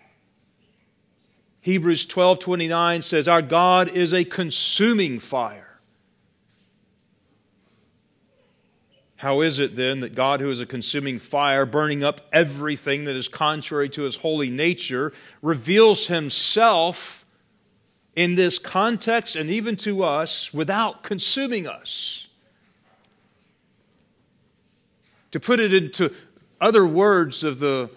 [1.61, 5.81] Hebrews 12:29 says our God is a consuming fire.
[9.17, 13.17] How is it then that God who is a consuming fire burning up everything that
[13.17, 17.25] is contrary to his holy nature reveals himself
[18.15, 22.24] in this context and even to us without consuming us?
[25.35, 26.15] To put it into
[26.61, 27.91] other words of the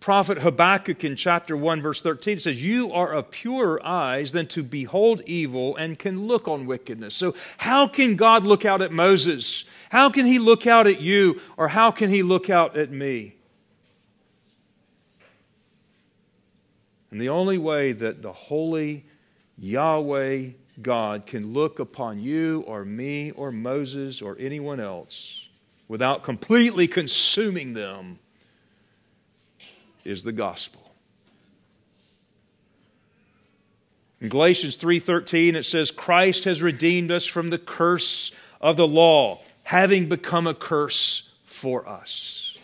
[0.00, 4.48] prophet Habakkuk in chapter 1, verse 13, it says, You are of purer eyes than
[4.48, 7.14] to behold evil and can look on wickedness.
[7.14, 9.64] So, how can God look out at Moses?
[9.88, 11.40] How can he look out at you?
[11.56, 13.36] Or how can he look out at me?
[17.10, 19.06] And the only way that the holy
[19.56, 20.50] Yahweh
[20.82, 25.47] God can look upon you or me or Moses or anyone else
[25.88, 28.18] without completely consuming them
[30.04, 30.92] is the gospel.
[34.20, 39.40] In Galatians 3:13 it says Christ has redeemed us from the curse of the law,
[39.64, 42.58] having become a curse for us.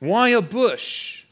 [0.00, 1.24] Why a bush?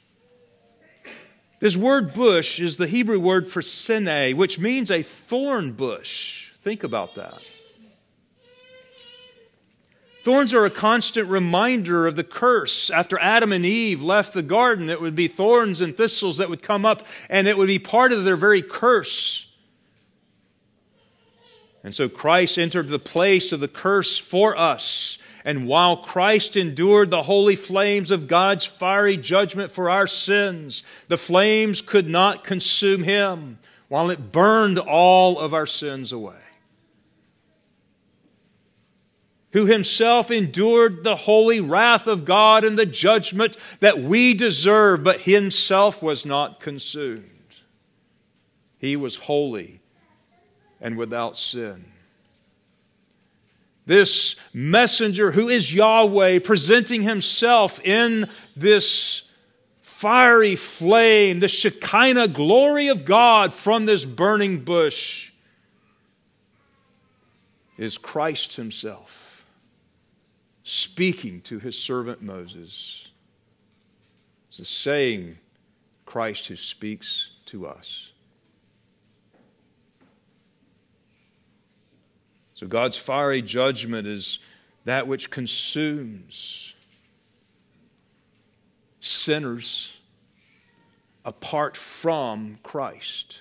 [1.58, 6.52] This word bush is the Hebrew word for sene, which means a thorn bush.
[6.54, 7.42] Think about that.
[10.22, 12.90] Thorns are a constant reminder of the curse.
[12.90, 16.62] After Adam and Eve left the garden, it would be thorns and thistles that would
[16.62, 19.46] come up, and it would be part of their very curse.
[21.82, 25.16] And so Christ entered the place of the curse for us.
[25.42, 31.16] And while Christ endured the holy flames of God's fiery judgment for our sins, the
[31.16, 33.58] flames could not consume him
[33.88, 36.36] while it burned all of our sins away
[39.52, 45.22] who himself endured the holy wrath of God and the judgment that we deserve, but
[45.22, 47.26] himself was not consumed.
[48.78, 49.80] He was holy
[50.80, 51.84] and without sin.
[53.86, 59.22] This messenger, who is Yahweh, presenting himself in this
[59.80, 65.32] fiery flame, the Shekinah glory of God from this burning bush,
[67.76, 69.29] is Christ himself
[70.70, 73.08] speaking to his servant Moses.
[74.48, 75.38] It's the same
[76.06, 78.12] Christ who speaks to us.
[82.54, 84.38] So God's fiery judgment is
[84.84, 86.74] that which consumes
[89.00, 89.92] sinners
[91.24, 93.40] apart from Christ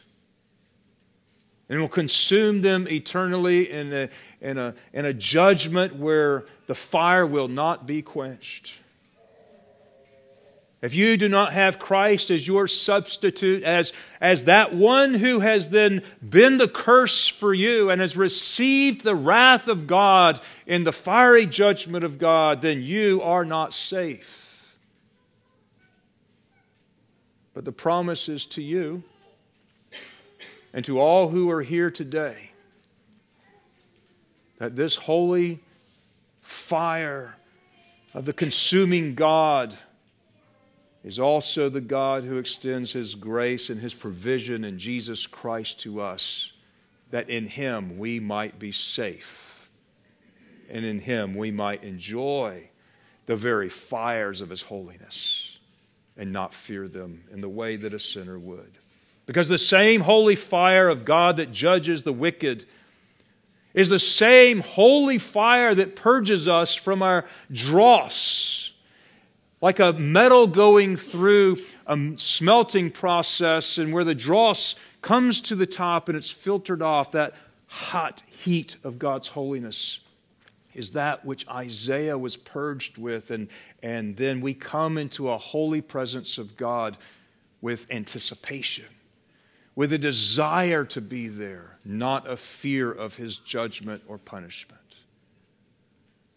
[1.70, 4.10] and will consume them eternally in a,
[4.42, 8.82] in, a, in a judgment where the fire will not be quenched.
[10.82, 13.92] If you do not have Christ as your substitute, as,
[14.22, 19.16] as that one who has then been the curse for you and has received the
[19.16, 24.74] wrath of God in the fiery judgment of God, then you are not safe.
[27.54, 29.04] But the promise is to you
[30.74, 32.50] and to all who are here today
[34.60, 35.60] that this holy
[36.42, 37.36] fire
[38.14, 39.78] of the consuming God
[41.04, 46.02] is also the God who extends His grace and His provision in Jesus Christ to
[46.02, 46.52] us,
[47.12, 49.70] that in Him we might be safe,
[50.70, 52.70] and in Him we might enjoy
[53.28, 55.60] the very fires of His holiness
[56.18, 58.79] and not fear them in the way that a sinner would.
[59.30, 62.66] Because the same holy fire of God that judges the wicked
[63.76, 68.74] is the same holy fire that purges us from our dross.
[69.62, 74.74] Like a metal going through a smelting process, and where the dross
[75.04, 77.36] comes to the top and it's filtered off, that
[77.68, 80.00] hot heat of God's holiness
[80.74, 83.30] is that which Isaiah was purged with.
[83.30, 83.50] And,
[83.84, 86.98] and then we come into a holy presence of God
[87.62, 88.86] with anticipation
[89.80, 94.82] with a desire to be there, not a fear of his judgment or punishment.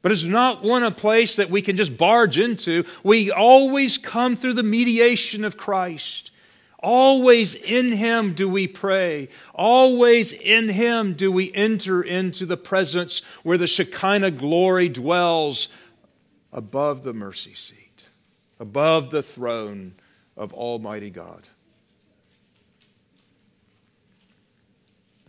[0.00, 2.84] But it's not one a place that we can just barge into.
[3.02, 6.30] We always come through the mediation of Christ.
[6.78, 9.28] Always in Him do we pray.
[9.56, 15.66] Always in Him do we enter into the presence where the Shekinah glory dwells
[16.52, 18.06] above the mercy seat,
[18.60, 19.94] above the throne
[20.36, 21.48] of Almighty God.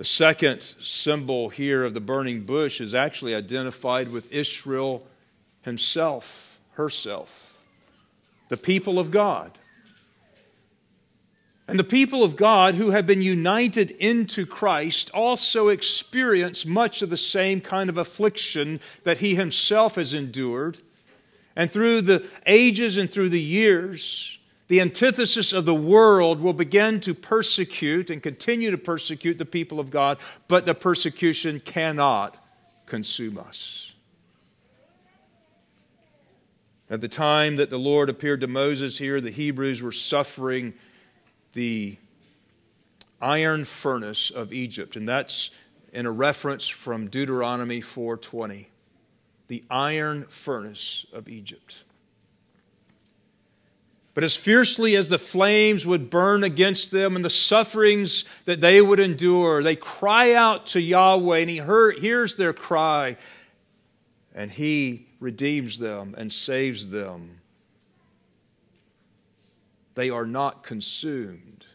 [0.04, 5.08] The second symbol here of the burning bush is actually identified with Israel
[5.62, 7.58] himself, herself,
[8.50, 9.58] the people of God.
[11.70, 17.10] And the people of God who have been united into Christ also experience much of
[17.10, 20.80] the same kind of affliction that he himself has endured.
[21.56, 24.38] And through the ages and through the years,
[24.74, 29.80] the antithesis of the world will begin to persecute and continue to persecute the people
[29.80, 30.18] of God,
[30.48, 32.44] but the persecution cannot
[32.88, 33.94] consume us.
[36.90, 40.74] At the time that the Lord appeared to Moses here, the Hebrews were suffering
[41.54, 41.98] the
[43.22, 45.52] iron furnace of Egypt, and that's
[45.92, 48.70] in a reference from Deuteronomy 4:20.
[49.50, 51.84] The iron furnace of Egypt.
[54.14, 58.80] But as fiercely as the flames would burn against them and the sufferings that they
[58.80, 61.62] would endure, they cry out to Yahweh, and He
[62.00, 63.18] hears their cry,
[64.36, 67.40] and He redeems them and saves them.
[69.96, 71.66] They are not consumed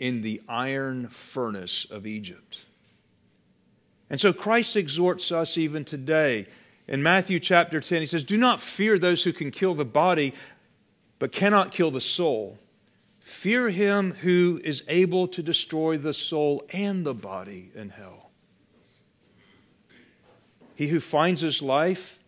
[0.00, 2.64] in the iron furnace of Egypt.
[4.10, 6.46] And so Christ exhorts us even today.
[6.86, 10.32] In Matthew chapter 10, he says, Do not fear those who can kill the body,
[11.18, 12.58] but cannot kill the soul.
[13.20, 18.30] Fear him who is able to destroy the soul and the body in hell.
[20.74, 22.22] He who finds his life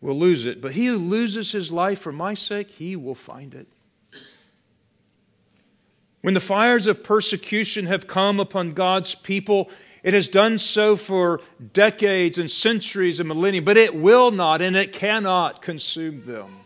[0.00, 3.54] will lose it, but he who loses his life for my sake, he will find
[3.54, 3.68] it.
[6.20, 9.70] When the fires of persecution have come upon God's people,
[10.02, 11.40] it has done so for
[11.72, 16.61] decades and centuries and millennia, but it will not and it cannot consume them.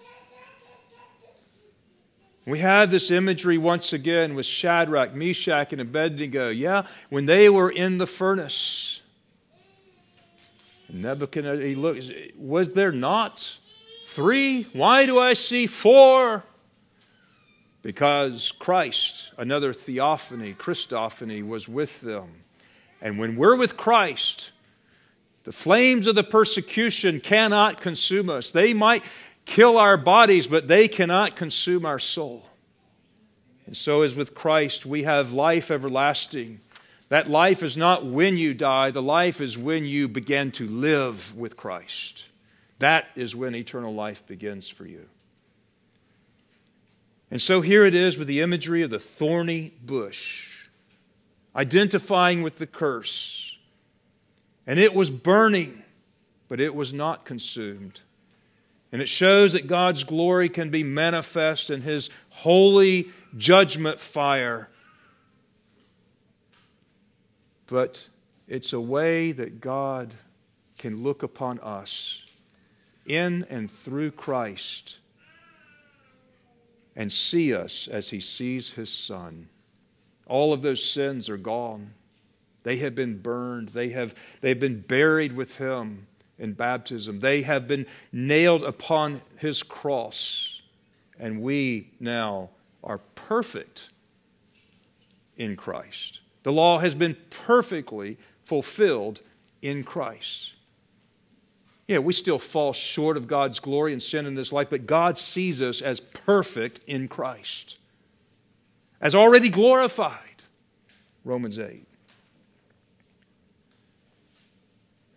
[2.46, 6.48] We have this imagery once again with Shadrach, Meshach, and Abednego.
[6.48, 9.02] Yeah, when they were in the furnace.
[10.88, 13.58] Nebuchadnezzar, he looks, was there not
[14.04, 14.62] three?
[14.72, 16.44] Why do I see four?
[17.82, 22.44] Because Christ, another theophany, Christophany, was with them.
[23.02, 24.52] And when we're with Christ,
[25.42, 28.52] the flames of the persecution cannot consume us.
[28.52, 29.04] They might
[29.46, 32.44] kill our bodies, but they cannot consume our soul.
[33.64, 36.60] And so, as with Christ, we have life everlasting.
[37.08, 41.34] That life is not when you die, the life is when you begin to live
[41.36, 42.26] with Christ.
[42.80, 45.06] That is when eternal life begins for you.
[47.30, 50.56] And so here it is with the imagery of the thorny bush
[51.56, 53.56] identifying with the curse.
[54.66, 55.82] And it was burning,
[56.48, 58.02] but it was not consumed.
[58.96, 64.70] And it shows that God's glory can be manifest in His holy judgment fire.
[67.66, 68.08] But
[68.48, 70.14] it's a way that God
[70.78, 72.24] can look upon us
[73.04, 74.96] in and through Christ
[76.96, 79.50] and see us as He sees His Son.
[80.26, 81.92] All of those sins are gone.
[82.62, 83.68] They have been burned.
[83.68, 86.06] They have they've been buried with him
[86.38, 87.20] in baptism.
[87.20, 90.62] They have been nailed upon his cross.
[91.18, 92.50] And we now
[92.84, 93.88] are perfect
[95.36, 96.20] in Christ.
[96.42, 99.20] The law has been perfectly fulfilled
[99.62, 100.52] in Christ.
[101.88, 105.18] Yeah, we still fall short of God's glory and sin in this life, but God
[105.18, 107.78] sees us as perfect in Christ
[109.00, 110.42] as already glorified.
[111.24, 111.86] Romans 8.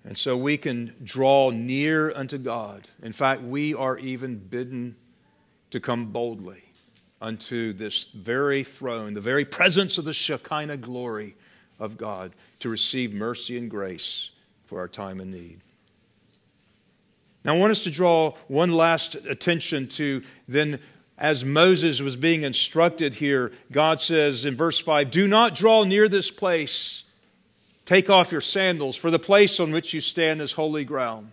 [0.10, 2.90] And so we can draw near unto God.
[3.04, 4.96] In fact, we are even bidden
[5.70, 6.64] to come boldly
[7.22, 11.36] unto this very throne, the very presence of the Shekinah glory
[11.78, 14.32] of God, to receive mercy and grace
[14.66, 15.60] for our time of need.
[17.46, 20.80] Now, I want us to draw one last attention to then
[21.20, 26.10] as Moses was being instructed here, God says in verse 5 Do not draw near
[26.10, 27.04] this place.
[27.90, 31.32] Take off your sandals, for the place on which you stand is holy ground.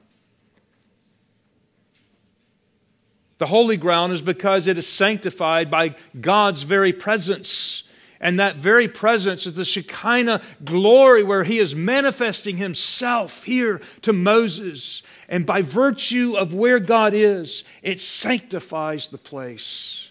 [3.36, 7.82] The holy ground is because it is sanctified by God's very presence.
[8.22, 14.14] And that very presence is the Shekinah glory where he is manifesting himself here to
[14.14, 15.02] Moses.
[15.28, 20.10] And by virtue of where God is, it sanctifies the place.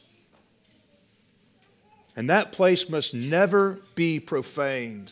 [2.15, 5.11] And that place must never be profaned.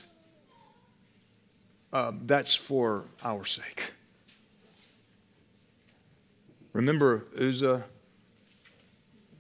[1.94, 3.94] Uh, that's for our sake.
[6.74, 7.84] Remember, Uzzah,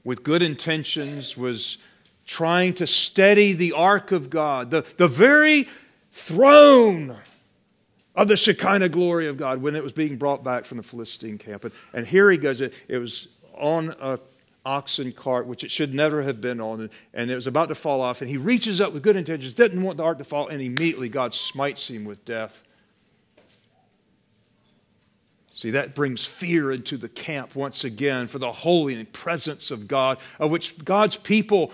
[0.04, 1.80] with good intentions, was
[2.28, 5.68] trying to steady the ark of God, the, the very
[6.12, 7.18] throne
[8.14, 11.40] of the Shekinah glory of God when it was being brought back from the Philistine
[11.40, 11.64] camp.
[11.64, 12.62] And, and here he goes.
[12.62, 14.20] It, it was on a
[14.66, 18.02] oxen cart, which it should never have been on, and, it was about to fall
[18.02, 18.22] off.
[18.22, 21.10] And he reaches up with good intentions, didn't want the ark to fall, and immediately
[21.10, 22.64] God smites him with death.
[25.52, 30.18] See, that brings fear into the camp once again for the holy presence of God,
[30.40, 31.72] of which God's people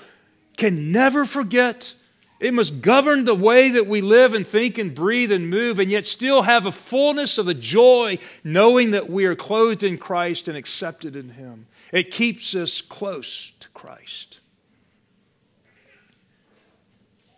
[0.57, 1.95] can never forget
[2.39, 5.91] it must govern the way that we live and think and breathe and move, and
[5.91, 10.47] yet still have a fullness of a joy knowing that we are clothed in Christ
[10.47, 11.67] and accepted in Him.
[11.91, 14.39] It keeps us close to Christ.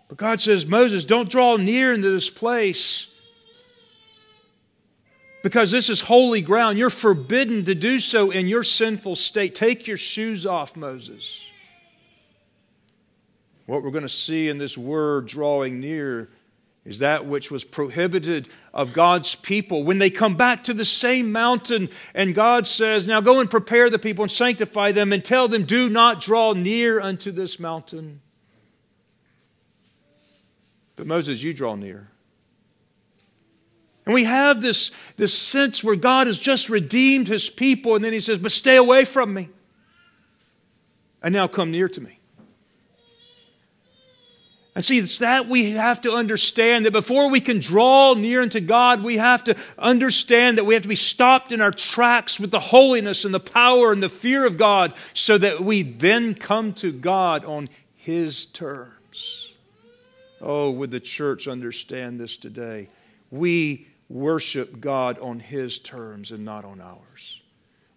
[0.10, 3.08] But God says, Moses, don't draw near into this place.
[5.44, 6.78] because this is holy ground.
[6.78, 9.56] You're forbidden to do so in your sinful state.
[9.56, 11.44] Take your shoes off, Moses.
[13.66, 16.30] What we're going to see in this word drawing near
[16.84, 19.84] is that which was prohibited of God's people.
[19.84, 23.90] When they come back to the same mountain, and God says, Now go and prepare
[23.90, 28.22] the people and sanctify them, and tell them, Do not draw near unto this mountain.
[30.96, 32.10] But Moses, you draw near.
[34.06, 38.14] And we have this, this sense where God has just redeemed his people, and then
[38.14, 39.50] he says, But stay away from me.
[41.22, 42.21] And now come near to me.
[44.74, 48.62] And see, it's that we have to understand that before we can draw near unto
[48.62, 52.52] God, we have to understand that we have to be stopped in our tracks with
[52.52, 56.74] the holiness and the power and the fear of God so that we then come
[56.76, 59.52] to God on His terms.
[60.40, 62.88] Oh, would the church understand this today?
[63.30, 67.42] We worship God on His terms and not on ours.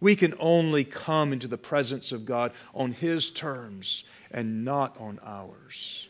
[0.01, 4.03] We can only come into the presence of God on His terms
[4.33, 6.09] and not on ours.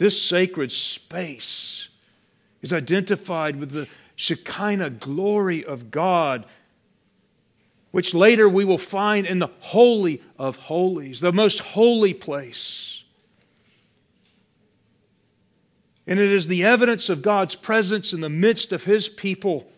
[0.00, 1.90] This sacred space
[2.62, 3.86] is identified with the
[4.16, 6.46] Shekinah glory of God,
[7.90, 13.04] which later we will find in the Holy of Holies, the most holy place.
[16.06, 19.70] And it is the evidence of God's presence in the midst of His people.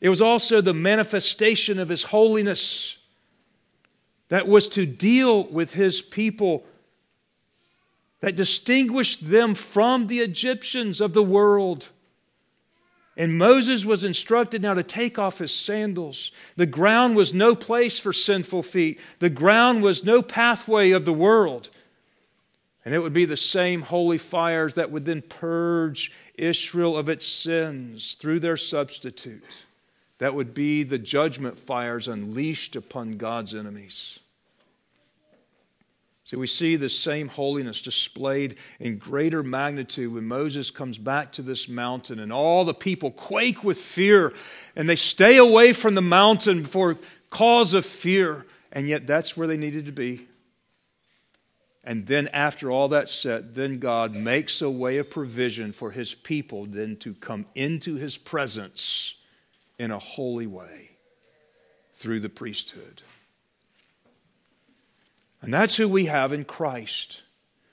[0.00, 2.96] It was also the manifestation of His holiness
[4.30, 6.64] that was to deal with His people
[8.22, 11.88] that distinguished them from the Egyptians of the world.
[13.16, 16.32] And Moses was instructed now to take off his sandals.
[16.56, 21.12] The ground was no place for sinful feet, the ground was no pathway of the
[21.12, 21.68] world.
[22.84, 27.26] And it would be the same holy fires that would then purge Israel of its
[27.26, 29.66] sins through their substitute.
[30.18, 34.20] That would be the judgment fires unleashed upon God's enemies.
[36.32, 41.42] See, we see the same holiness displayed in greater magnitude when Moses comes back to
[41.42, 44.32] this mountain and all the people quake with fear
[44.74, 46.96] and they stay away from the mountain for
[47.28, 48.46] cause of fear.
[48.72, 50.26] And yet that's where they needed to be.
[51.84, 56.14] And then, after all that's said, then God makes a way of provision for his
[56.14, 59.16] people then to come into his presence
[59.78, 60.92] in a holy way
[61.92, 63.02] through the priesthood.
[65.42, 67.22] And that's who we have in Christ.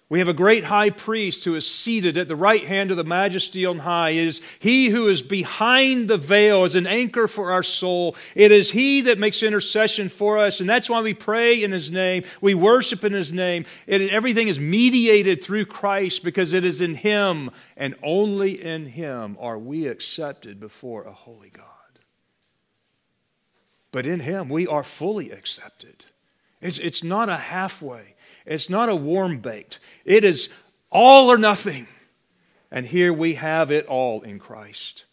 [0.09, 3.03] We have a great high priest who is seated at the right hand of the
[3.03, 4.09] majesty on high.
[4.09, 8.15] It is he who is behind the veil as an anchor for our soul.
[8.34, 10.59] It is he that makes intercession for us.
[10.59, 12.24] And that's why we pray in his name.
[12.41, 13.65] We worship in his name.
[13.86, 19.38] It, everything is mediated through Christ because it is in him and only in him
[19.39, 21.65] are we accepted before a holy God.
[23.91, 26.05] But in him we are fully accepted.
[26.62, 29.80] It's, it's not a halfway, it's not a warm baked.
[30.05, 30.49] It is
[30.91, 31.88] all or nothing.
[32.72, 35.05] And here we have it all in Christ.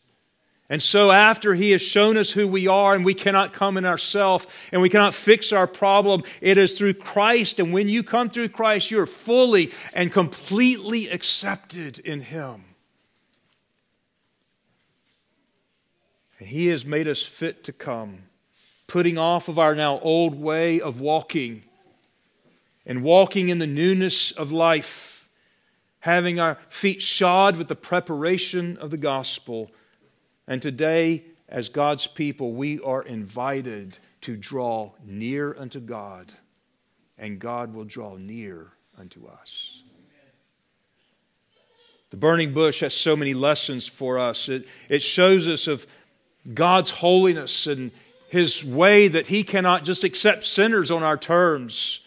[0.69, 3.85] And so, after He has shown us who we are, and we cannot come in
[3.85, 7.61] ourselves, and we cannot fix our problem, it is through Christ.
[7.61, 12.65] And when you come through Christ, you are fully and completely accepted in Him.
[16.41, 18.25] And He has made us fit to come
[18.87, 21.65] putting off of our now old way of walking
[22.87, 25.29] and walking in the newness of life,
[26.01, 29.71] having our feet shod with the preparation of the gospel.
[30.47, 36.33] And today, as God's people, we are invited to draw near unto God,
[37.19, 39.83] and God will draw near unto us.
[42.11, 44.49] The burning bush has so many lessons for us.
[44.49, 45.87] It, it shows us of
[46.55, 47.91] God's holiness and
[48.37, 52.01] his way that he cannot just accept sinners on our terms.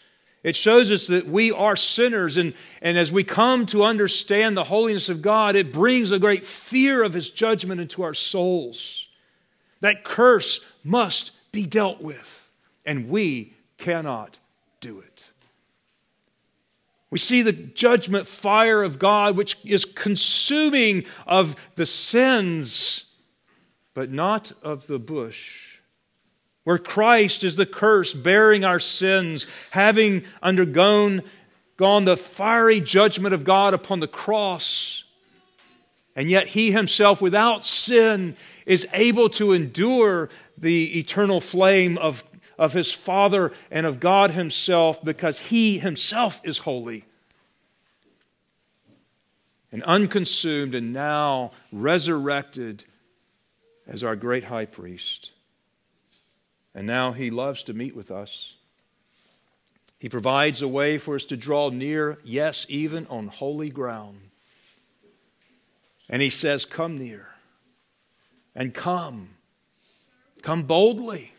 [0.43, 2.53] It shows us that we are sinners, and,
[2.83, 7.01] and as we come to understand the holiness of God, it brings a great fear
[7.03, 9.07] of his judgment into our souls.
[9.81, 12.51] That curse must be dealt with,
[12.85, 14.37] and we cannot
[14.81, 15.27] do it.
[17.09, 23.05] We see the judgment fire of God, which is consuming of the sins,
[23.95, 25.68] but not of the bush
[26.69, 31.23] where Christ is the curse, bearing our sins, having undergone
[31.77, 35.03] gone the fiery judgment of God upon the cross.
[36.15, 42.23] And yet he himself, without sin, is able to endure the eternal flame of,
[42.59, 47.03] of his Father and of God himself because he himself is holy.
[49.71, 52.85] and unconsumed and now resurrected
[53.87, 55.31] as our great high priest.
[56.73, 58.55] And now he loves to meet with us.
[59.99, 64.21] He provides a way for us to draw near, yes, even on holy ground.
[66.09, 67.27] And he says, Come near
[68.55, 69.29] and come.
[70.41, 71.33] Come boldly.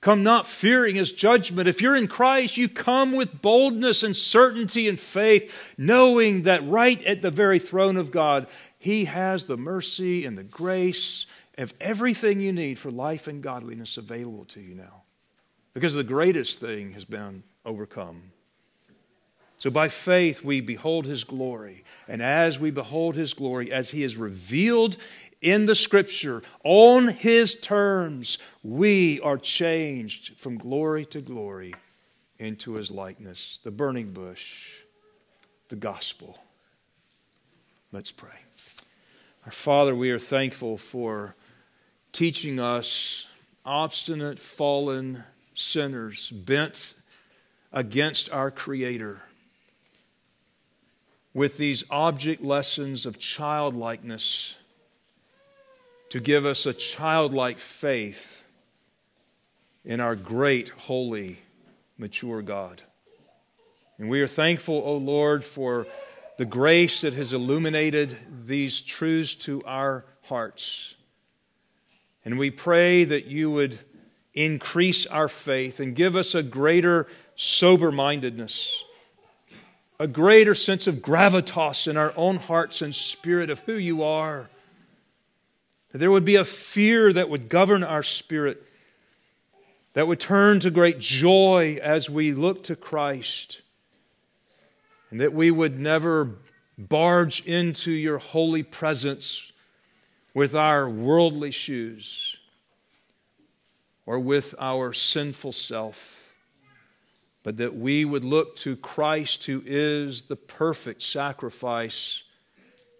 [0.00, 1.68] Come not fearing his judgment.
[1.68, 7.02] If you're in Christ, you come with boldness and certainty and faith, knowing that right
[7.04, 8.46] at the very throne of God,
[8.78, 11.26] he has the mercy and the grace
[11.58, 15.02] of everything you need for life and godliness available to you now.
[15.74, 18.32] Because the greatest thing has been overcome.
[19.58, 21.84] So by faith we behold his glory.
[22.08, 24.96] And as we behold his glory, as he is revealed
[25.40, 31.74] in the scripture on his terms, we are changed from glory to glory
[32.38, 33.58] into his likeness.
[33.62, 34.72] The burning bush,
[35.68, 36.38] the gospel.
[37.92, 38.40] Let's pray.
[39.44, 41.34] Our Father, we are thankful for
[42.16, 43.28] teaching us,
[43.62, 45.22] obstinate, fallen
[45.54, 46.94] sinners, bent
[47.74, 49.20] against our Creator,
[51.34, 54.56] with these object lessons of childlikeness
[56.08, 58.44] to give us a childlike faith
[59.84, 61.38] in our great, holy,
[61.98, 62.80] mature God.
[63.98, 65.84] And we are thankful, O Lord, for
[66.38, 70.95] the grace that has illuminated these truths to our hearts.
[72.26, 73.78] And we pray that you would
[74.34, 77.06] increase our faith and give us a greater
[77.36, 78.82] sober mindedness,
[80.00, 84.50] a greater sense of gravitas in our own hearts and spirit of who you are.
[85.92, 88.60] That there would be a fear that would govern our spirit,
[89.92, 93.62] that would turn to great joy as we look to Christ,
[95.12, 96.32] and that we would never
[96.76, 99.52] barge into your holy presence
[100.36, 102.36] with our worldly shoes
[104.04, 106.34] or with our sinful self,
[107.42, 112.22] but that we would look to Christ, who is the perfect sacrifice,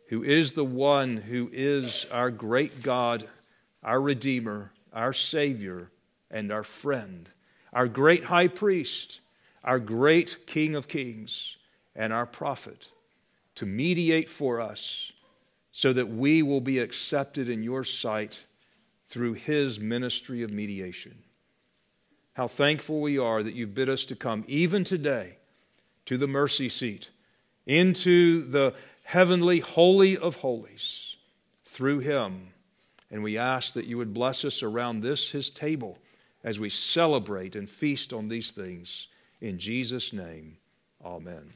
[0.09, 3.29] who is the one who is our great God,
[3.83, 5.91] our Redeemer, our Savior,
[6.31, 7.29] and our friend,
[7.71, 9.21] our great high priest,
[9.63, 11.59] our great King of kings,
[11.95, 12.89] and our prophet,
[13.57, 15.13] to mediate for us
[15.77, 18.47] so that we will be accepted in your sight
[19.07, 21.15] through his ministry of mediation.
[22.33, 25.37] How thankful we are that you bid us to come even today
[26.07, 27.11] to the mercy seat,
[27.67, 28.73] into the
[29.03, 31.17] heavenly holy of holies
[31.63, 32.55] through him.
[33.11, 35.99] And we ask that you would bless us around this, his table,
[36.43, 39.09] as we celebrate and feast on these things.
[39.43, 40.57] In Jesus' name,
[41.05, 41.53] amen.